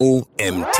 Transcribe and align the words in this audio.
OMT. 0.00 0.78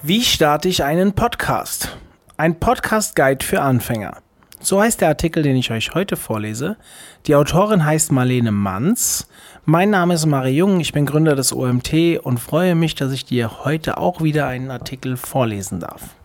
Wie 0.00 0.22
starte 0.22 0.70
ich 0.70 0.82
einen 0.82 1.12
Podcast? 1.12 1.94
Ein 2.38 2.58
Podcast-Guide 2.58 3.44
für 3.44 3.60
Anfänger. 3.60 4.22
So 4.60 4.80
heißt 4.80 5.02
der 5.02 5.08
Artikel, 5.08 5.42
den 5.42 5.56
ich 5.56 5.70
euch 5.70 5.94
heute 5.94 6.16
vorlese. 6.16 6.78
Die 7.26 7.34
Autorin 7.34 7.84
heißt 7.84 8.12
Marlene 8.12 8.50
Manz. 8.50 9.28
Mein 9.66 9.90
Name 9.90 10.14
ist 10.14 10.24
Marie 10.24 10.56
Jung, 10.56 10.80
ich 10.80 10.94
bin 10.94 11.04
Gründer 11.04 11.36
des 11.36 11.52
OMT 11.52 12.20
und 12.22 12.40
freue 12.40 12.74
mich, 12.74 12.94
dass 12.94 13.12
ich 13.12 13.26
dir 13.26 13.66
heute 13.66 13.98
auch 13.98 14.22
wieder 14.22 14.46
einen 14.46 14.70
Artikel 14.70 15.18
vorlesen 15.18 15.80
darf. 15.80 16.16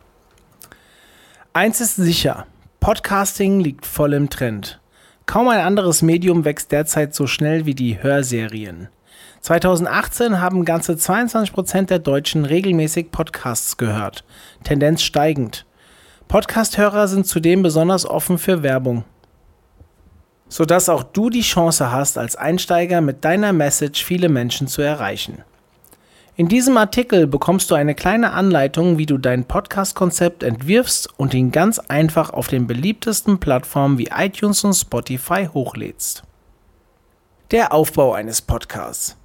Eins 1.51 1.81
ist 1.81 1.97
sicher, 1.97 2.47
Podcasting 2.79 3.59
liegt 3.59 3.85
voll 3.85 4.13
im 4.13 4.29
Trend. 4.29 4.79
Kaum 5.25 5.49
ein 5.49 5.59
anderes 5.59 6.01
Medium 6.01 6.45
wächst 6.45 6.71
derzeit 6.71 7.13
so 7.13 7.27
schnell 7.27 7.65
wie 7.65 7.75
die 7.75 8.01
Hörserien. 8.01 8.87
2018 9.41 10.39
haben 10.39 10.65
ganze 10.65 10.97
22 10.97 11.53
Prozent 11.53 11.89
der 11.89 11.99
Deutschen 11.99 12.45
regelmäßig 12.45 13.11
Podcasts 13.11 13.77
gehört, 13.77 14.23
Tendenz 14.63 15.01
steigend. 15.01 15.65
Podcast-Hörer 16.27 17.07
sind 17.07 17.25
zudem 17.25 17.63
besonders 17.63 18.05
offen 18.05 18.37
für 18.37 18.63
Werbung, 18.63 19.03
sodass 20.47 20.89
auch 20.89 21.03
du 21.03 21.29
die 21.29 21.41
Chance 21.41 21.91
hast, 21.91 22.17
als 22.17 22.35
Einsteiger 22.35 23.01
mit 23.01 23.25
deiner 23.25 23.51
Message 23.51 24.05
viele 24.05 24.29
Menschen 24.29 24.67
zu 24.67 24.81
erreichen. 24.81 25.43
In 26.37 26.47
diesem 26.47 26.77
Artikel 26.77 27.27
bekommst 27.27 27.69
du 27.69 27.75
eine 27.75 27.93
kleine 27.93 28.31
Anleitung, 28.31 28.97
wie 28.97 29.05
du 29.05 29.17
dein 29.17 29.45
Podcast-Konzept 29.45 30.43
entwirfst 30.43 31.09
und 31.17 31.33
ihn 31.33 31.51
ganz 31.51 31.77
einfach 31.77 32.29
auf 32.29 32.47
den 32.47 32.67
beliebtesten 32.67 33.39
Plattformen 33.39 33.97
wie 33.97 34.09
iTunes 34.15 34.63
und 34.63 34.73
Spotify 34.73 35.49
hochlädst. 35.53 36.23
Der 37.51 37.73
Aufbau 37.73 38.13
eines 38.13 38.41
Podcasts. 38.41 39.17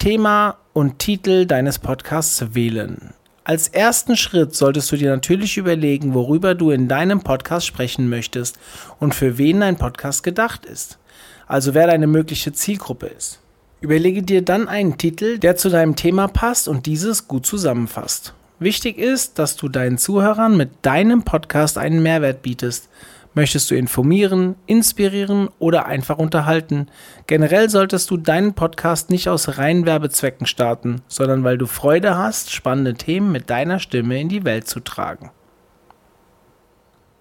Thema 0.00 0.58
und 0.72 0.98
Titel 0.98 1.46
deines 1.46 1.78
Podcasts 1.78 2.56
wählen. 2.56 3.14
Als 3.44 3.68
ersten 3.68 4.16
Schritt 4.16 4.56
solltest 4.56 4.90
du 4.90 4.96
dir 4.96 5.10
natürlich 5.10 5.56
überlegen, 5.56 6.12
worüber 6.12 6.56
du 6.56 6.72
in 6.72 6.88
deinem 6.88 7.20
Podcast 7.20 7.68
sprechen 7.68 8.08
möchtest 8.08 8.58
und 8.98 9.14
für 9.14 9.38
wen 9.38 9.60
dein 9.60 9.76
Podcast 9.76 10.24
gedacht 10.24 10.66
ist. 10.66 10.98
Also 11.46 11.72
wer 11.72 11.86
deine 11.86 12.08
mögliche 12.08 12.52
Zielgruppe 12.52 13.06
ist. 13.06 13.38
Überlege 13.80 14.24
dir 14.24 14.42
dann 14.42 14.66
einen 14.66 14.98
Titel, 14.98 15.38
der 15.38 15.54
zu 15.54 15.68
deinem 15.68 15.94
Thema 15.94 16.26
passt 16.26 16.66
und 16.66 16.86
dieses 16.86 17.28
gut 17.28 17.46
zusammenfasst. 17.46 18.34
Wichtig 18.58 18.98
ist, 18.98 19.38
dass 19.38 19.54
du 19.54 19.68
deinen 19.68 19.98
Zuhörern 19.98 20.56
mit 20.56 20.70
deinem 20.82 21.22
Podcast 21.22 21.78
einen 21.78 22.02
Mehrwert 22.02 22.42
bietest 22.42 22.88
Möchtest 23.34 23.70
du 23.70 23.74
informieren, 23.74 24.56
inspirieren 24.66 25.48
oder 25.58 25.86
einfach 25.86 26.18
unterhalten? 26.18 26.88
Generell 27.26 27.70
solltest 27.70 28.10
du 28.10 28.18
deinen 28.18 28.52
Podcast 28.52 29.08
nicht 29.08 29.28
aus 29.28 29.56
reinen 29.56 29.86
Werbezwecken 29.86 30.46
starten, 30.46 31.00
sondern 31.08 31.42
weil 31.42 31.56
du 31.56 31.64
Freude 31.64 32.18
hast, 32.18 32.52
spannende 32.52 32.92
Themen 32.92 33.32
mit 33.32 33.48
deiner 33.48 33.78
Stimme 33.78 34.20
in 34.20 34.28
die 34.28 34.44
Welt 34.44 34.68
zu 34.68 34.80
tragen. 34.80 35.30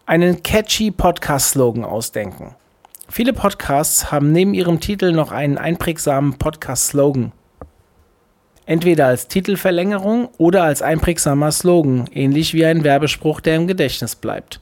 Einen 0.05 0.43
catchy 0.43 0.91
Podcast-Slogan 0.91 1.85
ausdenken. 1.85 2.55
Viele 3.07 3.31
Podcasts 3.31 4.11
haben 4.11 4.33
neben 4.33 4.53
ihrem 4.53 4.81
Titel 4.81 5.13
noch 5.13 5.31
einen 5.31 5.57
einprägsamen 5.57 6.37
Podcast-Slogan. 6.37 7.31
Entweder 8.65 9.07
als 9.07 9.29
Titelverlängerung 9.29 10.27
oder 10.37 10.63
als 10.63 10.81
einprägsamer 10.81 11.53
Slogan, 11.53 12.09
ähnlich 12.13 12.53
wie 12.53 12.65
ein 12.65 12.83
Werbespruch, 12.83 13.39
der 13.39 13.55
im 13.55 13.67
Gedächtnis 13.67 14.17
bleibt. 14.17 14.59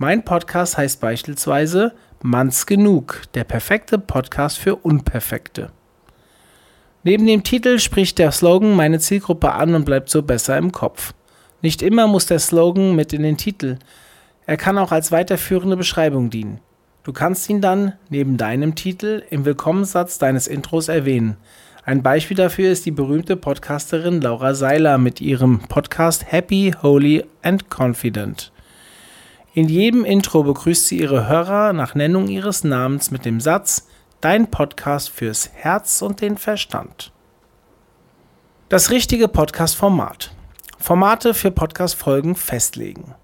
Mein 0.00 0.24
Podcast 0.24 0.78
heißt 0.78 1.00
beispielsweise 1.00 1.92
Manns 2.22 2.66
genug, 2.66 3.22
der 3.34 3.42
perfekte 3.42 3.98
Podcast 3.98 4.56
für 4.56 4.76
Unperfekte. 4.76 5.72
Neben 7.02 7.26
dem 7.26 7.42
Titel 7.42 7.80
spricht 7.80 8.20
der 8.20 8.30
Slogan 8.30 8.76
meine 8.76 9.00
Zielgruppe 9.00 9.50
an 9.50 9.74
und 9.74 9.84
bleibt 9.84 10.08
so 10.08 10.22
besser 10.22 10.56
im 10.56 10.70
Kopf. 10.70 11.14
Nicht 11.62 11.82
immer 11.82 12.06
muss 12.06 12.26
der 12.26 12.38
Slogan 12.38 12.94
mit 12.94 13.12
in 13.12 13.24
den 13.24 13.38
Titel. 13.38 13.80
Er 14.46 14.56
kann 14.56 14.78
auch 14.78 14.92
als 14.92 15.10
weiterführende 15.10 15.76
Beschreibung 15.76 16.30
dienen. 16.30 16.60
Du 17.02 17.12
kannst 17.12 17.50
ihn 17.50 17.60
dann 17.60 17.94
neben 18.08 18.36
deinem 18.36 18.76
Titel 18.76 19.24
im 19.30 19.44
Willkommenssatz 19.44 20.18
deines 20.18 20.46
Intros 20.46 20.86
erwähnen. 20.86 21.38
Ein 21.84 22.04
Beispiel 22.04 22.36
dafür 22.36 22.70
ist 22.70 22.86
die 22.86 22.92
berühmte 22.92 23.34
Podcasterin 23.36 24.20
Laura 24.20 24.54
Seiler 24.54 24.96
mit 24.96 25.20
ihrem 25.20 25.58
Podcast 25.58 26.30
Happy, 26.30 26.72
Holy 26.82 27.24
and 27.42 27.68
Confident. 27.68 28.52
In 29.54 29.68
jedem 29.68 30.04
Intro 30.04 30.42
begrüßt 30.42 30.86
sie 30.86 31.00
ihre 31.00 31.26
Hörer 31.26 31.72
nach 31.72 31.94
Nennung 31.94 32.28
ihres 32.28 32.64
Namens 32.64 33.10
mit 33.10 33.24
dem 33.24 33.40
Satz 33.40 33.88
Dein 34.20 34.50
Podcast 34.50 35.08
fürs 35.08 35.50
Herz 35.54 36.02
und 36.02 36.20
den 36.20 36.36
Verstand. 36.36 37.12
Das 38.68 38.90
richtige 38.90 39.26
Podcast-Format. 39.26 40.32
Formate 40.78 41.32
für 41.32 41.50
Podcast-Folgen 41.50 42.36
festlegen. 42.36 43.14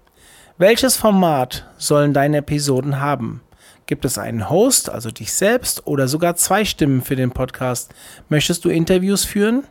Welches 0.57 0.97
Format 0.97 1.69
sollen 1.77 2.13
deine 2.13 2.37
Episoden 2.37 2.99
haben? 2.99 3.41
Gibt 3.85 4.03
es 4.03 4.17
einen 4.17 4.49
Host, 4.49 4.89
also 4.89 5.11
dich 5.11 5.31
selbst, 5.31 5.85
oder 5.85 6.07
sogar 6.07 6.35
zwei 6.35 6.65
Stimmen 6.65 7.03
für 7.03 7.15
den 7.15 7.31
Podcast? 7.31 7.93
Möchtest 8.29 8.65
du 8.65 8.69
Interviews 8.69 9.25
führen? 9.25 9.65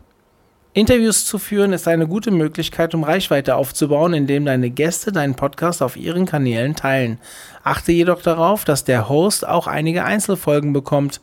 Interviews 0.75 1.25
zu 1.25 1.39
führen 1.39 1.73
ist 1.73 1.87
eine 1.87 2.09
gute 2.09 2.33
Möglichkeit, 2.33 2.97
um 2.97 3.05
Reichweite 3.05 3.55
aufzubauen, 3.55 4.13
indem 4.13 4.45
deine 4.45 4.71
Gäste 4.71 5.13
deinen 5.13 5.37
Podcast 5.37 5.81
auf 5.83 5.97
ihren 5.97 6.27
Kanälen 6.27 6.75
teilen. 6.75 7.19
Achte 7.63 7.93
jedoch 7.93 8.21
darauf, 8.23 8.65
dass 8.65 8.83
der 8.83 9.09
Host 9.09 9.47
auch 9.47 9.69
einige 9.69 10.05
Einzelfolgen 10.05 10.73
bekommt. 10.73 11.21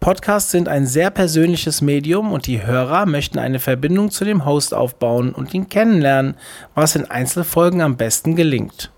Podcasts 0.00 0.50
sind 0.50 0.68
ein 0.68 0.84
sehr 0.88 1.10
persönliches 1.10 1.80
Medium 1.80 2.32
und 2.32 2.48
die 2.48 2.66
Hörer 2.66 3.06
möchten 3.06 3.38
eine 3.38 3.60
Verbindung 3.60 4.10
zu 4.10 4.24
dem 4.24 4.44
Host 4.44 4.74
aufbauen 4.74 5.32
und 5.32 5.54
ihn 5.54 5.68
kennenlernen, 5.68 6.34
was 6.74 6.96
in 6.96 7.08
Einzelfolgen 7.08 7.82
am 7.82 7.96
besten 7.96 8.34
gelingt. 8.34 8.90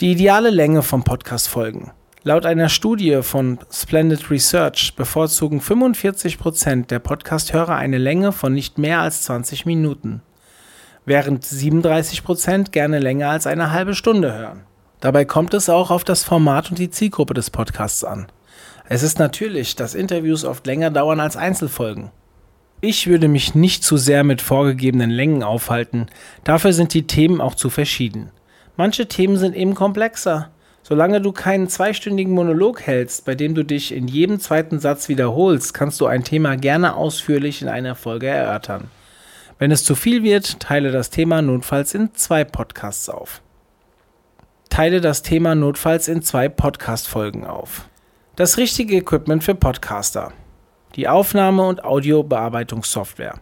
Die 0.00 0.12
ideale 0.12 0.48
Länge 0.48 0.82
von 0.82 1.04
Podcast-Folgen. 1.04 1.92
Laut 2.26 2.46
einer 2.46 2.70
Studie 2.70 3.18
von 3.20 3.58
Splendid 3.70 4.30
Research 4.30 4.94
bevorzugen 4.96 5.60
45% 5.60 6.86
der 6.86 6.98
Podcast-Hörer 6.98 7.76
eine 7.76 7.98
Länge 7.98 8.32
von 8.32 8.54
nicht 8.54 8.78
mehr 8.78 9.00
als 9.00 9.24
20 9.24 9.66
Minuten, 9.66 10.22
während 11.04 11.44
37% 11.44 12.70
gerne 12.70 12.98
länger 12.98 13.28
als 13.28 13.46
eine 13.46 13.72
halbe 13.72 13.94
Stunde 13.94 14.32
hören. 14.32 14.62
Dabei 15.00 15.26
kommt 15.26 15.52
es 15.52 15.68
auch 15.68 15.90
auf 15.90 16.02
das 16.02 16.24
Format 16.24 16.70
und 16.70 16.78
die 16.78 16.88
Zielgruppe 16.88 17.34
des 17.34 17.50
Podcasts 17.50 18.04
an. 18.04 18.28
Es 18.88 19.02
ist 19.02 19.18
natürlich, 19.18 19.76
dass 19.76 19.94
Interviews 19.94 20.46
oft 20.46 20.66
länger 20.66 20.90
dauern 20.90 21.20
als 21.20 21.36
Einzelfolgen. 21.36 22.10
Ich 22.80 23.06
würde 23.06 23.28
mich 23.28 23.54
nicht 23.54 23.84
zu 23.84 23.98
sehr 23.98 24.24
mit 24.24 24.40
vorgegebenen 24.40 25.10
Längen 25.10 25.42
aufhalten, 25.42 26.06
dafür 26.42 26.72
sind 26.72 26.94
die 26.94 27.06
Themen 27.06 27.42
auch 27.42 27.54
zu 27.54 27.68
verschieden. 27.68 28.30
Manche 28.78 29.08
Themen 29.08 29.36
sind 29.36 29.54
eben 29.54 29.74
komplexer, 29.74 30.48
Solange 30.86 31.22
du 31.22 31.32
keinen 31.32 31.70
zweistündigen 31.70 32.34
Monolog 32.34 32.82
hältst, 32.82 33.24
bei 33.24 33.34
dem 33.34 33.54
du 33.54 33.64
dich 33.64 33.90
in 33.90 34.06
jedem 34.06 34.38
zweiten 34.38 34.80
Satz 34.80 35.08
wiederholst, 35.08 35.72
kannst 35.72 35.98
du 35.98 36.04
ein 36.04 36.24
Thema 36.24 36.58
gerne 36.58 36.94
ausführlich 36.94 37.62
in 37.62 37.68
einer 37.68 37.94
Folge 37.94 38.26
erörtern. 38.26 38.90
Wenn 39.58 39.70
es 39.70 39.82
zu 39.82 39.94
viel 39.94 40.22
wird, 40.22 40.60
teile 40.60 40.92
das 40.92 41.08
Thema 41.08 41.40
notfalls 41.40 41.94
in 41.94 42.12
zwei 42.12 42.44
Podcasts 42.44 43.08
auf. 43.08 43.40
Teile 44.68 45.00
das 45.00 45.22
Thema 45.22 45.54
notfalls 45.54 46.06
in 46.06 46.20
zwei 46.20 46.50
Podcast-Folgen 46.50 47.46
auf. 47.46 47.88
Das 48.36 48.58
richtige 48.58 48.96
Equipment 48.96 49.42
für 49.42 49.54
Podcaster. 49.54 50.34
Die 50.96 51.08
Aufnahme- 51.08 51.66
und 51.66 51.82
Audiobearbeitungssoftware. 51.82 53.40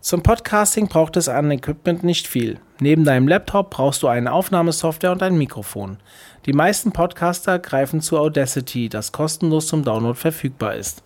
Zum 0.00 0.22
Podcasting 0.22 0.86
braucht 0.88 1.16
es 1.16 1.28
an 1.28 1.50
Equipment 1.50 2.04
nicht 2.04 2.28
viel. 2.28 2.60
Neben 2.78 3.04
deinem 3.04 3.26
Laptop 3.26 3.70
brauchst 3.70 4.02
du 4.02 4.06
eine 4.06 4.32
Aufnahmesoftware 4.32 5.10
und 5.10 5.22
ein 5.22 5.36
Mikrofon. 5.36 5.98
Die 6.46 6.52
meisten 6.52 6.92
Podcaster 6.92 7.58
greifen 7.58 8.00
zu 8.00 8.18
Audacity, 8.18 8.88
das 8.88 9.12
kostenlos 9.12 9.66
zum 9.66 9.84
Download 9.84 10.18
verfügbar 10.18 10.74
ist. 10.74 11.02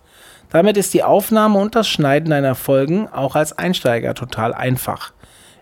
Damit 0.50 0.76
ist 0.76 0.92
die 0.92 1.02
Aufnahme 1.02 1.58
und 1.58 1.74
das 1.74 1.88
Schneiden 1.88 2.30
deiner 2.30 2.54
Folgen 2.54 3.08
auch 3.08 3.34
als 3.34 3.56
Einsteiger 3.56 4.14
total 4.14 4.52
einfach. 4.52 5.12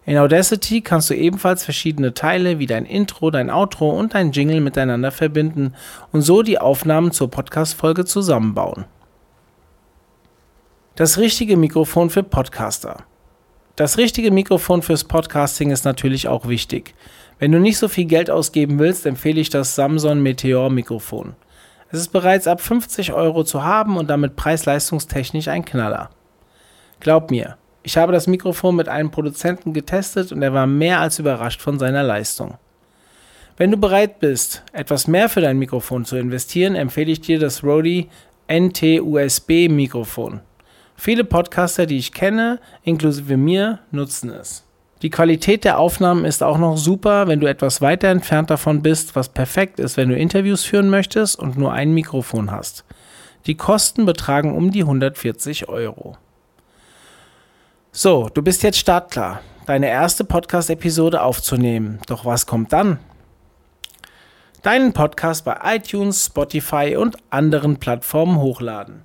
In 0.05 0.19
Audacity 0.19 0.81
kannst 0.81 1.11
du 1.11 1.15
ebenfalls 1.15 1.65
verschiedene 1.65 2.15
Teile 2.15 2.59
wie 2.59 2.67
dein 2.67 2.87
Intro, 2.87 3.31
dein 3.31 3.51
Outro 3.51 3.91
und 3.91 4.15
dein 4.15 4.33
Jingle 4.33 4.61
miteinander 4.61 5.13
verbinden 5.13 5.75
und 6.11 6.23
so 6.23 6.43
die 6.43 6.59
Aufnahmen 6.59 7.13
zur 7.13 7.31
Podcast-Folge 7.31 8.05
zusammenbauen. 8.05 8.87
Das 10.97 11.19
richtige 11.19 11.57
Mikrofon 11.57 12.11
für 12.11 12.23
Podcaster. 12.23 13.05
Das 13.77 13.97
richtige 13.97 14.31
Mikrofon 14.31 14.83
fürs 14.83 15.05
Podcasting 15.05 15.71
ist 15.71 15.85
natürlich 15.85 16.29
auch 16.29 16.49
wichtig. 16.49 16.95
Wenn 17.41 17.53
du 17.53 17.59
nicht 17.59 17.79
so 17.79 17.89
viel 17.89 18.05
Geld 18.05 18.31
ausgeben 18.31 18.79
willst, 18.79 19.07
empfehle 19.07 19.41
ich 19.41 19.49
das 19.49 19.75
Samsung 19.75 20.23
Meteor 20.23 20.69
Mikrofon. 20.69 21.35
Es 21.91 21.99
ist 21.99 22.13
bereits 22.13 22.47
ab 22.47 22.61
50 22.61 23.15
Euro 23.15 23.45
zu 23.45 23.65
haben 23.65 23.97
und 23.97 24.11
damit 24.11 24.37
preis-leistungstechnisch 24.37 25.49
ein 25.49 25.65
Knaller. 25.65 26.11
Glaub 27.01 27.31
mir, 27.31 27.57
ich 27.83 27.97
habe 27.97 28.13
das 28.13 28.27
Mikrofon 28.27 28.77
mit 28.77 28.91
einem 28.91 29.11
Produzenten 29.11 29.73
getestet 29.73 30.33
und 30.33 30.43
er 30.43 30.53
war 30.53 30.67
mehr 30.67 31.01
als 31.01 31.19
überrascht 31.19 31.63
von 31.63 31.79
seiner 31.79 32.03
Leistung. 32.03 32.59
Wenn 33.57 33.71
du 33.71 33.79
bereit 33.79 34.21
bist, 34.21 34.63
etwas 34.75 35.07
mehr 35.07 35.31
für 35.31 35.41
dein 35.41 35.59
Mikrofon 35.59 36.05
zu 36.05 36.17
investieren, 36.17 36.75
empfehle 36.75 37.11
ich 37.11 37.23
dir 37.23 37.39
das 37.39 37.65
Rode 37.65 38.07
NT-USB 38.49 39.71
Mikrofon. 39.71 40.41
Viele 40.95 41.25
Podcaster, 41.25 41.87
die 41.87 41.97
ich 41.97 42.13
kenne, 42.13 42.61
inklusive 42.83 43.39
mir, 43.39 43.79
nutzen 43.91 44.29
es. 44.29 44.67
Die 45.03 45.11
Qualität 45.11 45.65
der 45.65 45.79
Aufnahmen 45.79 46.27
ist 46.27 46.43
auch 46.43 46.59
noch 46.59 46.77
super, 46.77 47.27
wenn 47.27 47.41
du 47.41 47.47
etwas 47.47 47.81
weiter 47.81 48.09
entfernt 48.09 48.51
davon 48.51 48.83
bist, 48.83 49.17
was 49.17 49.31
perfekt 49.31 49.81
ist, 49.81 49.97
wenn 49.97 50.11
du 50.11 50.17
Interviews 50.17 50.65
führen 50.65 50.91
möchtest 50.91 51.39
und 51.39 51.57
nur 51.57 51.73
ein 51.73 51.95
Mikrofon 51.95 52.51
hast. 52.51 52.85
Die 53.47 53.57
Kosten 53.57 54.05
betragen 54.05 54.55
um 54.55 54.71
die 54.71 54.83
140 54.83 55.71
Euro. 55.71 56.19
So, 57.93 58.29
du 58.29 58.43
bist 58.43 58.63
jetzt 58.63 58.79
startklar, 58.79 59.41
deine 59.65 59.89
erste 59.89 60.25
Podcast-Episode 60.25 61.23
aufzunehmen. 61.23 61.99
Doch 62.07 62.27
was 62.27 62.45
kommt 62.45 62.73
dann? 62.75 62.99
Deinen 64.63 64.93
Podcast 64.93 65.47
bei 65.47 65.57
iTunes, 65.65 66.27
Spotify 66.27 66.97
und 66.99 67.17
anderen 67.31 67.79
Plattformen 67.79 68.37
hochladen. 68.37 69.01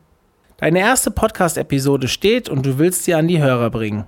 Deine 0.57 0.79
erste 0.79 1.11
Podcast-Episode 1.11 2.09
steht 2.09 2.49
und 2.49 2.65
du 2.65 2.77
willst 2.77 3.05
sie 3.05 3.13
an 3.13 3.29
die 3.29 3.41
Hörer 3.41 3.69
bringen. 3.69 4.05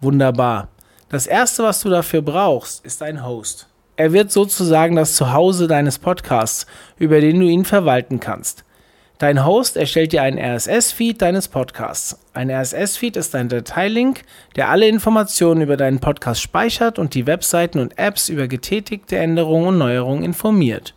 Wunderbar. 0.00 0.68
Das 1.08 1.28
erste, 1.28 1.62
was 1.62 1.80
du 1.80 1.88
dafür 1.88 2.20
brauchst, 2.20 2.84
ist 2.84 3.00
ein 3.00 3.24
Host. 3.24 3.68
Er 3.96 4.12
wird 4.12 4.32
sozusagen 4.32 4.96
das 4.96 5.14
Zuhause 5.14 5.68
deines 5.68 6.00
Podcasts, 6.00 6.66
über 6.98 7.20
den 7.20 7.38
du 7.38 7.46
ihn 7.46 7.64
verwalten 7.64 8.18
kannst. 8.18 8.64
Dein 9.18 9.46
Host 9.46 9.76
erstellt 9.76 10.12
dir 10.12 10.22
einen 10.22 10.38
RSS-Feed 10.38 11.22
deines 11.22 11.48
Podcasts. 11.48 12.18
Ein 12.34 12.50
RSS-Feed 12.50 13.16
ist 13.16 13.34
ein 13.36 13.48
Dateilink, 13.48 14.22
der 14.56 14.68
alle 14.68 14.88
Informationen 14.88 15.62
über 15.62 15.78
deinen 15.78 16.00
Podcast 16.00 16.42
speichert 16.42 16.98
und 16.98 17.14
die 17.14 17.26
Webseiten 17.26 17.78
und 17.78 17.98
Apps 17.98 18.28
über 18.28 18.48
getätigte 18.48 19.16
Änderungen 19.16 19.68
und 19.68 19.78
Neuerungen 19.78 20.24
informiert. 20.24 20.94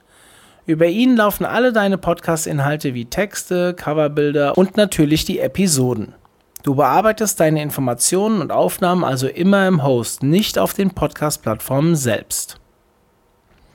Über 0.65 0.88
ihn 0.88 1.15
laufen 1.15 1.45
alle 1.45 1.71
deine 1.71 1.97
Podcast-Inhalte 1.97 2.94
wie 2.94 3.06
Texte, 3.06 3.73
Coverbilder 3.75 4.57
und 4.57 4.75
natürlich 4.75 5.23
die 5.23 5.39
Episoden. 5.39 6.15
Du 6.61 6.75
bearbeitest 6.75 7.39
deine 7.39 7.61
Informationen 7.61 8.41
und 8.41 8.51
Aufnahmen 8.51 9.06
also 9.06 9.27
immer 9.27 9.67
im 9.67 9.83
Host, 9.83 10.23
nicht 10.23 10.59
auf 10.59 10.73
den 10.73 10.91
Podcast-Plattformen 10.91 11.95
selbst. 11.95 12.57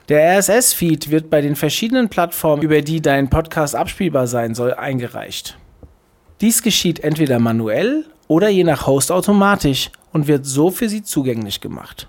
Der 0.07 0.37
RSS-Feed 0.37 1.09
wird 1.09 1.31
bei 1.31 1.41
den 1.41 1.55
verschiedenen 1.55 2.09
Plattformen, 2.09 2.61
über 2.61 2.81
die 2.81 3.01
dein 3.01 3.31
Podcast 3.31 3.75
abspielbar 3.75 4.27
sein 4.27 4.53
soll, 4.53 4.75
eingereicht. 4.75 5.57
Dies 6.41 6.61
geschieht 6.61 6.99
entweder 6.99 7.39
manuell 7.39 8.05
oder 8.27 8.49
je 8.49 8.63
nach 8.63 8.85
Host 8.85 9.11
automatisch 9.11 9.89
und 10.13 10.27
wird 10.27 10.45
so 10.45 10.69
für 10.69 10.87
sie 10.87 11.01
zugänglich 11.01 11.61
gemacht. 11.61 12.07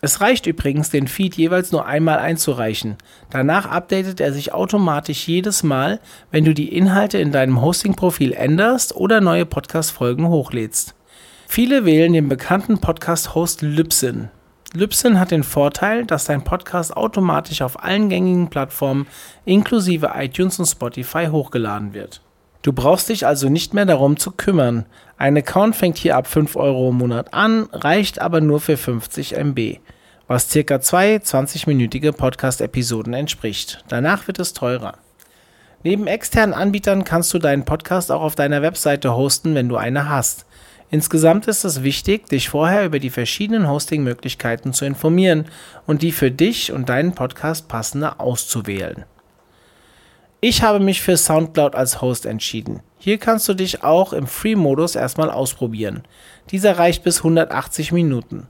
Es 0.00 0.20
reicht 0.20 0.46
übrigens, 0.46 0.90
den 0.90 1.08
Feed 1.08 1.36
jeweils 1.36 1.72
nur 1.72 1.86
einmal 1.86 2.18
einzureichen. 2.18 2.96
Danach 3.30 3.66
updatet 3.66 4.20
er 4.20 4.32
sich 4.32 4.54
automatisch 4.54 5.26
jedes 5.26 5.62
Mal, 5.64 5.98
wenn 6.30 6.44
du 6.44 6.54
die 6.54 6.72
Inhalte 6.74 7.18
in 7.18 7.32
deinem 7.32 7.60
Hosting-Profil 7.60 8.32
änderst 8.32 8.94
oder 8.94 9.20
neue 9.20 9.44
Podcast-Folgen 9.44 10.28
hochlädst. 10.28 10.94
Viele 11.48 11.84
wählen 11.84 12.12
den 12.12 12.28
bekannten 12.28 12.78
Podcast-Host 12.78 13.62
Libsyn. 13.62 14.28
Libsyn 14.74 15.18
hat 15.18 15.30
den 15.30 15.42
Vorteil, 15.42 16.04
dass 16.04 16.26
dein 16.26 16.44
Podcast 16.44 16.96
automatisch 16.96 17.62
auf 17.62 17.82
allen 17.82 18.08
gängigen 18.08 18.50
Plattformen 18.50 19.06
inklusive 19.46 20.12
iTunes 20.14 20.58
und 20.58 20.66
Spotify 20.66 21.26
hochgeladen 21.26 21.94
wird. 21.94 22.20
Du 22.62 22.72
brauchst 22.72 23.08
dich 23.08 23.26
also 23.26 23.48
nicht 23.48 23.72
mehr 23.72 23.86
darum 23.86 24.16
zu 24.16 24.32
kümmern. 24.32 24.86
Ein 25.16 25.36
Account 25.36 25.76
fängt 25.76 25.96
hier 25.96 26.16
ab 26.16 26.26
5 26.26 26.56
Euro 26.56 26.90
im 26.90 26.96
Monat 26.96 27.32
an, 27.32 27.68
reicht 27.72 28.20
aber 28.20 28.40
nur 28.40 28.60
für 28.60 28.76
50 28.76 29.36
MB, 29.36 29.78
was 30.26 30.50
circa 30.50 30.80
zwei 30.80 31.16
20-minütige 31.16 32.12
Podcast-Episoden 32.12 33.14
entspricht. 33.14 33.84
Danach 33.88 34.26
wird 34.26 34.40
es 34.40 34.54
teurer. 34.54 34.94
Neben 35.84 36.08
externen 36.08 36.54
Anbietern 36.54 37.04
kannst 37.04 37.32
du 37.32 37.38
deinen 37.38 37.64
Podcast 37.64 38.10
auch 38.10 38.22
auf 38.22 38.34
deiner 38.34 38.62
Webseite 38.62 39.14
hosten, 39.14 39.54
wenn 39.54 39.68
du 39.68 39.76
eine 39.76 40.08
hast. 40.08 40.44
Insgesamt 40.90 41.46
ist 41.46 41.64
es 41.64 41.82
wichtig, 41.82 42.28
dich 42.28 42.48
vorher 42.48 42.84
über 42.84 42.98
die 42.98 43.10
verschiedenen 43.10 43.68
Hosting-Möglichkeiten 43.68 44.72
zu 44.72 44.84
informieren 44.84 45.44
und 45.86 46.02
die 46.02 46.12
für 46.12 46.30
dich 46.30 46.72
und 46.72 46.88
deinen 46.88 47.14
Podcast 47.14 47.68
passende 47.68 48.18
auszuwählen. 48.18 49.04
Ich 50.40 50.62
habe 50.62 50.78
mich 50.78 51.02
für 51.02 51.16
SoundCloud 51.16 51.74
als 51.74 52.00
Host 52.00 52.24
entschieden. 52.24 52.80
Hier 53.00 53.18
kannst 53.18 53.48
du 53.48 53.54
dich 53.54 53.82
auch 53.82 54.12
im 54.12 54.28
Free-Modus 54.28 54.94
erstmal 54.94 55.32
ausprobieren. 55.32 56.04
Dieser 56.52 56.78
reicht 56.78 57.02
bis 57.02 57.18
180 57.18 57.90
Minuten. 57.90 58.46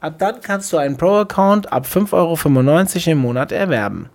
Ab 0.00 0.16
dann 0.18 0.42
kannst 0.42 0.70
du 0.74 0.76
einen 0.76 0.98
Pro-Account 0.98 1.72
ab 1.72 1.86
5,95 1.86 2.12
Euro 2.12 3.10
im 3.12 3.18
Monat 3.18 3.50
erwerben. 3.50 4.10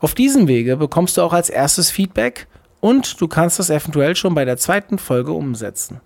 Auf 0.00 0.16
diesem 0.16 0.48
Wege 0.48 0.76
bekommst 0.76 1.16
du 1.16 1.22
auch 1.22 1.32
als 1.32 1.48
erstes 1.48 1.92
Feedback 1.92 2.48
und 2.80 3.20
du 3.20 3.28
kannst 3.28 3.60
das 3.60 3.70
eventuell 3.70 4.16
schon 4.16 4.34
bei 4.34 4.44
der 4.44 4.56
zweiten 4.56 4.98
Folge 4.98 5.30
umsetzen. 5.30 6.00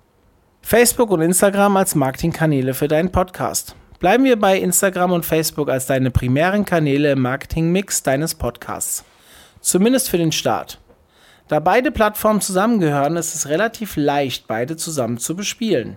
Facebook 0.61 1.11
und 1.13 1.23
Instagram 1.23 1.79
als 1.79 1.95
Marketingkanäle 1.95 2.75
für 2.75 2.89
deinen 2.89 3.11
Podcast. 3.11 3.75
Bleiben 4.05 4.25
wir 4.25 4.39
bei 4.39 4.59
Instagram 4.59 5.13
und 5.13 5.25
Facebook 5.25 5.71
als 5.71 5.87
deine 5.87 6.11
primären 6.11 6.67
Kanäle 6.67 7.13
im 7.13 7.23
Marketingmix 7.23 8.03
deines 8.03 8.35
Podcasts. 8.35 9.03
Zumindest 9.63 10.11
für 10.11 10.19
den 10.19 10.31
Start. 10.31 10.79
Da 11.49 11.59
beide 11.59 11.91
Plattformen 11.91 12.43
zusammengehören, 12.43 13.17
ist 13.17 13.35
es 13.35 13.49
relativ 13.49 13.97
leicht, 13.97 14.47
beide 14.47 14.77
zusammen 14.77 15.17
zu 15.17 15.35
bespielen. 15.35 15.97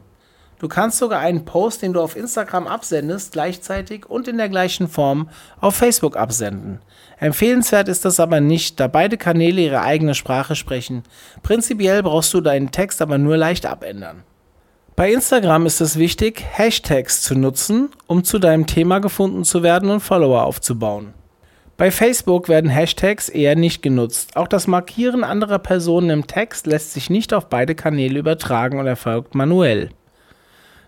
Du 0.57 0.69
kannst 0.69 0.99
sogar 0.99 1.19
einen 1.19 1.43
Post, 1.43 1.81
den 1.81 1.91
du 1.91 1.99
auf 1.99 2.15
Instagram 2.15 2.65
absendest, 2.65 3.33
gleichzeitig 3.33 4.05
und 4.09 4.29
in 4.29 4.37
der 4.37 4.47
gleichen 4.47 4.87
Form 4.87 5.27
auf 5.59 5.75
Facebook 5.75 6.15
absenden. 6.15 6.79
Empfehlenswert 7.19 7.89
ist 7.89 8.05
das 8.05 8.21
aber 8.21 8.39
nicht, 8.39 8.79
da 8.79 8.87
beide 8.87 9.17
Kanäle 9.17 9.59
ihre 9.59 9.81
eigene 9.81 10.15
Sprache 10.15 10.55
sprechen. 10.55 11.03
Prinzipiell 11.43 12.03
brauchst 12.03 12.33
du 12.33 12.39
deinen 12.39 12.71
Text 12.71 13.01
aber 13.01 13.17
nur 13.17 13.35
leicht 13.35 13.65
abändern. 13.65 14.23
Bei 14.97 15.13
Instagram 15.13 15.67
ist 15.67 15.79
es 15.79 15.99
wichtig, 15.99 16.43
Hashtags 16.53 17.21
zu 17.21 17.35
nutzen, 17.35 17.89
um 18.07 18.23
zu 18.23 18.39
deinem 18.39 18.65
Thema 18.65 18.97
gefunden 18.97 19.43
zu 19.43 19.61
werden 19.61 19.91
und 19.91 19.99
Follower 19.99 20.43
aufzubauen. 20.43 21.13
Bei 21.77 21.91
Facebook 21.91 22.49
werden 22.49 22.71
Hashtags 22.71 23.29
eher 23.29 23.55
nicht 23.55 23.83
genutzt. 23.83 24.35
Auch 24.35 24.47
das 24.47 24.65
Markieren 24.65 25.23
anderer 25.23 25.59
Personen 25.59 26.09
im 26.09 26.25
Text 26.25 26.65
lässt 26.65 26.93
sich 26.93 27.11
nicht 27.11 27.31
auf 27.31 27.47
beide 27.47 27.75
Kanäle 27.75 28.17
übertragen 28.17 28.79
und 28.79 28.87
erfolgt 28.87 29.35
manuell. 29.35 29.91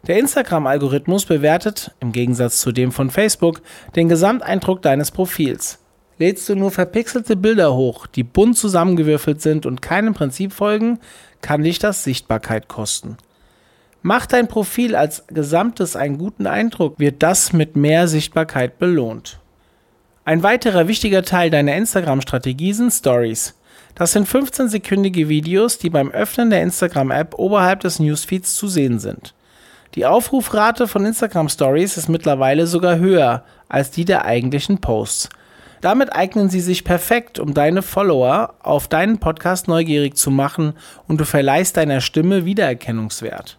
Der 0.07 0.17
Instagram-Algorithmus 0.17 1.25
bewertet, 1.25 1.91
im 1.99 2.11
Gegensatz 2.11 2.61
zu 2.61 2.71
dem 2.71 2.91
von 2.91 3.11
Facebook, 3.11 3.61
den 3.95 4.09
Gesamteindruck 4.09 4.81
deines 4.81 5.11
Profils. 5.11 5.77
Lädst 6.17 6.49
du 6.49 6.55
nur 6.55 6.71
verpixelte 6.71 7.35
Bilder 7.35 7.75
hoch, 7.75 8.07
die 8.07 8.23
bunt 8.23 8.57
zusammengewürfelt 8.57 9.39
sind 9.39 9.67
und 9.67 9.83
keinem 9.83 10.15
Prinzip 10.15 10.51
folgen, 10.51 10.97
kann 11.41 11.61
dich 11.61 11.77
das 11.77 12.03
Sichtbarkeit 12.03 12.67
kosten. 12.67 13.15
Macht 14.01 14.31
dein 14.31 14.47
Profil 14.47 14.95
als 14.95 15.25
Gesamtes 15.27 15.97
einen 15.97 16.17
guten 16.17 16.47
Eindruck, 16.47 16.99
wird 16.99 17.21
das 17.21 17.51
mit 17.51 17.75
mehr 17.75 18.07
Sichtbarkeit 18.07 18.79
belohnt. 18.79 19.39
Ein 20.23 20.41
weiterer 20.41 20.87
wichtiger 20.87 21.23
Teil 21.23 21.49
deiner 21.49 21.75
Instagram-Strategie 21.75 22.71
sind 22.71 22.91
Stories. 22.91 23.55
Das 23.95 24.13
sind 24.13 24.25
15-sekündige 24.25 25.27
Videos, 25.27 25.79
die 25.79 25.89
beim 25.89 26.11
Öffnen 26.11 26.49
der 26.49 26.61
Instagram-App 26.61 27.37
oberhalb 27.37 27.81
des 27.81 27.99
Newsfeeds 27.99 28.55
zu 28.55 28.69
sehen 28.69 28.99
sind. 28.99 29.33
Die 29.95 30.05
Aufrufrate 30.05 30.87
von 30.87 31.05
Instagram 31.05 31.49
Stories 31.49 31.97
ist 31.97 32.07
mittlerweile 32.07 32.67
sogar 32.67 32.99
höher 32.99 33.43
als 33.67 33.91
die 33.91 34.05
der 34.05 34.23
eigentlichen 34.23 34.79
Posts. 34.79 35.27
Damit 35.81 36.13
eignen 36.13 36.49
sie 36.49 36.61
sich 36.61 36.85
perfekt, 36.85 37.37
um 37.37 37.53
deine 37.53 37.81
Follower 37.81 38.53
auf 38.61 38.87
deinen 38.87 39.17
Podcast 39.17 39.67
neugierig 39.67 40.15
zu 40.15 40.31
machen 40.31 40.73
und 41.07 41.19
du 41.19 41.25
verleihst 41.25 41.75
deiner 41.75 41.99
Stimme 41.99 42.45
Wiedererkennungswert. 42.45 43.57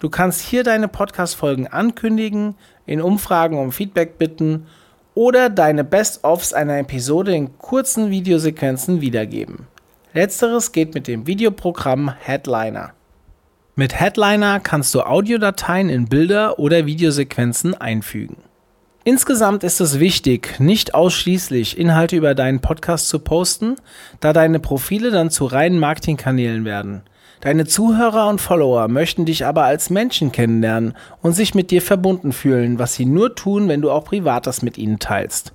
Du 0.00 0.08
kannst 0.08 0.40
hier 0.40 0.64
deine 0.64 0.88
Podcast-Folgen 0.88 1.66
ankündigen, 1.66 2.54
in 2.86 3.02
Umfragen 3.02 3.58
um 3.58 3.70
Feedback 3.70 4.16
bitten 4.16 4.66
oder 5.14 5.50
deine 5.50 5.84
Best-ofs 5.84 6.54
einer 6.54 6.78
Episode 6.78 7.34
in 7.34 7.58
kurzen 7.58 8.10
Videosequenzen 8.10 9.02
wiedergeben. 9.02 9.66
Letzteres 10.14 10.72
geht 10.72 10.94
mit 10.94 11.06
dem 11.06 11.26
Videoprogramm 11.26 12.14
Headliner. 12.18 12.94
Mit 13.76 14.00
Headliner 14.00 14.58
kannst 14.58 14.94
du 14.94 15.02
Audiodateien 15.02 15.90
in 15.90 16.06
Bilder 16.06 16.58
oder 16.58 16.86
Videosequenzen 16.86 17.78
einfügen. 17.78 18.38
Insgesamt 19.02 19.64
ist 19.64 19.80
es 19.80 19.98
wichtig, 19.98 20.60
nicht 20.60 20.94
ausschließlich 20.94 21.78
Inhalte 21.78 22.16
über 22.16 22.34
deinen 22.34 22.60
Podcast 22.60 23.08
zu 23.08 23.18
posten, 23.18 23.76
da 24.20 24.34
deine 24.34 24.60
Profile 24.60 25.10
dann 25.10 25.30
zu 25.30 25.46
reinen 25.46 25.78
Marketingkanälen 25.78 26.66
werden. 26.66 27.00
Deine 27.40 27.64
Zuhörer 27.64 28.28
und 28.28 28.42
Follower 28.42 28.88
möchten 28.88 29.24
dich 29.24 29.46
aber 29.46 29.64
als 29.64 29.88
Menschen 29.88 30.32
kennenlernen 30.32 30.92
und 31.22 31.32
sich 31.32 31.54
mit 31.54 31.70
dir 31.70 31.80
verbunden 31.80 32.32
fühlen, 32.32 32.78
was 32.78 32.92
sie 32.92 33.06
nur 33.06 33.34
tun, 33.34 33.68
wenn 33.68 33.80
du 33.80 33.90
auch 33.90 34.04
Privates 34.04 34.60
mit 34.60 34.76
ihnen 34.76 34.98
teilst. 34.98 35.54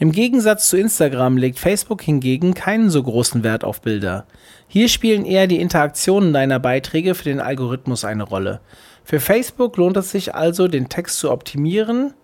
Im 0.00 0.10
Gegensatz 0.10 0.68
zu 0.68 0.76
Instagram 0.76 1.36
legt 1.36 1.60
Facebook 1.60 2.02
hingegen 2.02 2.54
keinen 2.54 2.90
so 2.90 3.00
großen 3.00 3.44
Wert 3.44 3.62
auf 3.62 3.82
Bilder. 3.82 4.26
Hier 4.66 4.88
spielen 4.88 5.24
eher 5.24 5.46
die 5.46 5.60
Interaktionen 5.60 6.32
deiner 6.32 6.58
Beiträge 6.58 7.14
für 7.14 7.22
den 7.22 7.38
Algorithmus 7.38 8.04
eine 8.04 8.24
Rolle. 8.24 8.60
Für 9.04 9.20
Facebook 9.20 9.76
lohnt 9.76 9.96
es 9.96 10.10
sich 10.10 10.34
also, 10.34 10.66
den 10.66 10.88
Text 10.88 11.20
zu 11.20 11.30
optimieren 11.30 12.14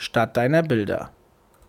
statt 0.00 0.36
deiner 0.36 0.62
Bilder. 0.62 1.10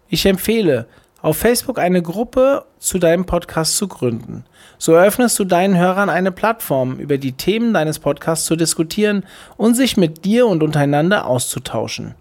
Ich 0.10 0.26
empfehle, 0.26 0.88
auf 1.22 1.38
Facebook 1.38 1.78
eine 1.78 2.02
Gruppe 2.02 2.66
zu 2.80 2.98
deinem 2.98 3.26
Podcast 3.26 3.78
zu 3.78 3.88
gründen. 3.88 4.44
So 4.80 4.94
eröffnest 4.94 5.38
du 5.38 5.44
deinen 5.44 5.78
Hörern 5.78 6.10
eine 6.10 6.32
Plattform, 6.32 6.98
über 6.98 7.18
die 7.18 7.34
Themen 7.34 7.74
deines 7.74 8.00
Podcasts 8.00 8.46
zu 8.46 8.56
diskutieren 8.56 9.24
und 9.58 9.76
sich 9.76 9.98
mit 9.98 10.26
dir 10.26 10.48
und 10.48 10.64
untereinander 10.64 11.28
auszutauschen. 11.28 12.16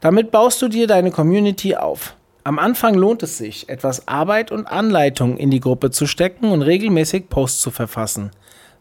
Damit 0.00 0.30
baust 0.32 0.60
du 0.62 0.68
dir 0.68 0.86
deine 0.86 1.10
Community 1.12 1.76
auf. 1.76 2.16
Am 2.42 2.58
Anfang 2.58 2.94
lohnt 2.94 3.22
es 3.22 3.38
sich, 3.38 3.68
etwas 3.68 4.08
Arbeit 4.08 4.50
und 4.50 4.66
Anleitung 4.66 5.36
in 5.36 5.50
die 5.50 5.60
Gruppe 5.60 5.90
zu 5.90 6.06
stecken 6.06 6.50
und 6.50 6.62
regelmäßig 6.62 7.28
Posts 7.28 7.60
zu 7.60 7.70
verfassen. 7.70 8.30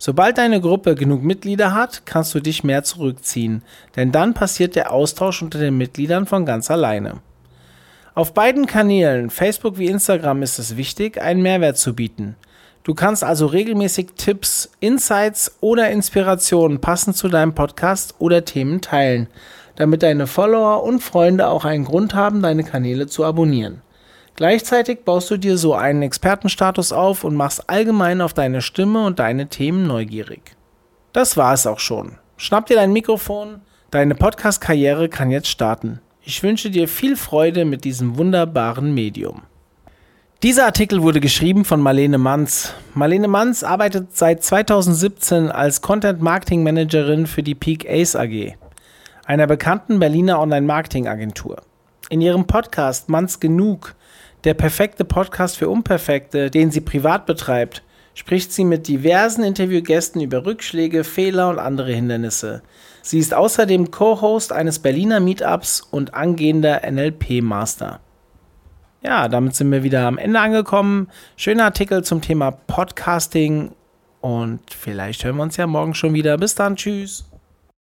Sobald 0.01 0.37
deine 0.37 0.61
Gruppe 0.61 0.95
genug 0.95 1.23
Mitglieder 1.23 1.73
hat, 1.73 2.05
kannst 2.05 2.33
du 2.33 2.39
dich 2.39 2.63
mehr 2.63 2.83
zurückziehen, 2.83 3.63
denn 3.97 4.13
dann 4.13 4.33
passiert 4.33 4.75
der 4.77 4.93
Austausch 4.93 5.41
unter 5.41 5.59
den 5.59 5.77
Mitgliedern 5.77 6.25
von 6.25 6.45
ganz 6.45 6.71
alleine. 6.71 7.15
Auf 8.15 8.33
beiden 8.33 8.65
Kanälen, 8.65 9.29
Facebook 9.29 9.77
wie 9.77 9.87
Instagram, 9.87 10.41
ist 10.41 10.57
es 10.57 10.77
wichtig, 10.77 11.21
einen 11.21 11.41
Mehrwert 11.41 11.77
zu 11.77 11.95
bieten. 11.95 12.37
Du 12.83 12.93
kannst 12.95 13.25
also 13.25 13.45
regelmäßig 13.45 14.11
Tipps, 14.15 14.71
Insights 14.79 15.57
oder 15.59 15.91
Inspirationen 15.91 16.79
passend 16.79 17.17
zu 17.17 17.27
deinem 17.27 17.53
Podcast 17.53 18.15
oder 18.19 18.45
Themen 18.45 18.79
teilen, 18.79 19.27
damit 19.75 20.01
deine 20.01 20.27
Follower 20.27 20.81
und 20.81 21.01
Freunde 21.01 21.49
auch 21.49 21.65
einen 21.65 21.83
Grund 21.83 22.13
haben, 22.13 22.41
deine 22.41 22.63
Kanäle 22.63 23.07
zu 23.07 23.25
abonnieren. 23.25 23.81
Gleichzeitig 24.39 25.03
baust 25.03 25.29
du 25.31 25.35
dir 25.35 25.57
so 25.57 25.73
einen 25.73 26.01
Expertenstatus 26.01 26.93
auf 26.93 27.25
und 27.25 27.35
machst 27.35 27.69
allgemein 27.69 28.21
auf 28.21 28.33
deine 28.33 28.61
Stimme 28.61 29.05
und 29.05 29.19
deine 29.19 29.47
Themen 29.47 29.85
neugierig. 29.85 30.55
Das 31.11 31.35
war 31.35 31.53
es 31.53 31.67
auch 31.67 31.79
schon. 31.79 32.13
Schnapp 32.37 32.67
dir 32.67 32.77
dein 32.77 32.93
Mikrofon, 32.93 33.59
deine 33.91 34.15
Podcast-Karriere 34.15 35.09
kann 35.09 35.29
jetzt 35.29 35.49
starten. 35.49 35.99
Ich 36.21 36.41
wünsche 36.41 36.71
dir 36.71 36.87
viel 36.87 37.17
Freude 37.17 37.65
mit 37.65 37.83
diesem 37.83 38.17
wunderbaren 38.17 38.93
Medium. 38.93 39.41
Dieser 40.41 40.63
Artikel 40.67 41.01
wurde 41.01 41.19
geschrieben 41.19 41.65
von 41.65 41.81
Marlene 41.81 42.17
Manz. 42.17 42.73
Marlene 42.93 43.27
Manz 43.27 43.63
arbeitet 43.63 44.15
seit 44.15 44.41
2017 44.41 45.51
als 45.51 45.81
Content 45.81 46.21
Marketing 46.21 46.63
Managerin 46.63 47.27
für 47.27 47.43
die 47.43 47.55
Peak 47.55 47.85
Ace 47.89 48.15
AG, 48.15 48.53
einer 49.25 49.47
bekannten 49.47 49.99
Berliner 49.99 50.39
Online-Marketing-Agentur. 50.39 51.61
In 52.09 52.21
ihrem 52.21 52.47
Podcast 52.47 53.09
Manz 53.09 53.41
Genug, 53.41 53.95
der 54.43 54.53
perfekte 54.53 55.05
Podcast 55.05 55.57
für 55.57 55.69
Unperfekte, 55.69 56.49
den 56.49 56.71
sie 56.71 56.81
privat 56.81 57.25
betreibt, 57.25 57.83
spricht 58.13 58.51
sie 58.51 58.63
mit 58.63 58.87
diversen 58.87 59.43
Interviewgästen 59.43 60.21
über 60.21 60.45
Rückschläge, 60.45 61.03
Fehler 61.03 61.49
und 61.49 61.59
andere 61.59 61.93
Hindernisse. 61.93 62.61
Sie 63.01 63.19
ist 63.19 63.33
außerdem 63.33 63.91
Co-Host 63.91 64.51
eines 64.51 64.79
Berliner 64.79 65.19
Meetups 65.19 65.81
und 65.81 66.13
angehender 66.13 66.81
NLP-Master. 66.89 67.99
Ja, 69.01 69.29
damit 69.29 69.55
sind 69.55 69.71
wir 69.71 69.83
wieder 69.83 70.05
am 70.05 70.17
Ende 70.17 70.39
angekommen. 70.39 71.07
Schöner 71.37 71.65
Artikel 71.65 72.03
zum 72.03 72.21
Thema 72.21 72.51
Podcasting 72.51 73.71
und 74.19 74.59
vielleicht 74.73 75.23
hören 75.23 75.37
wir 75.37 75.43
uns 75.43 75.55
ja 75.55 75.67
morgen 75.67 75.93
schon 75.93 76.13
wieder. 76.13 76.37
Bis 76.37 76.55
dann, 76.55 76.75
tschüss. 76.75 77.28